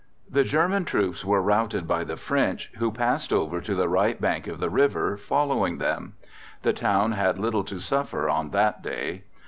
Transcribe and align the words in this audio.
The 0.27 0.43
German 0.43 0.85
troops 0.85 1.23
were 1.23 1.43
routed 1.43 1.87
by 1.87 2.03
the 2.03 2.17
French, 2.17 2.71
who 2.77 2.91
passed 2.91 3.31
over 3.31 3.61
to 3.61 3.75
the 3.75 3.87
right 3.87 4.19
bank 4.19 4.47
of 4.47 4.59
the 4.59 4.71
river 4.71 5.15
following 5.15 5.77
them. 5.77 6.13
The 6.63 6.73
town 6.73 7.11
had 7.11 7.37
little 7.37 7.63
to 7.65 7.79
suffer 7.79 8.27
on 8.27 8.49
that 8.49 8.81
day. 8.81 9.25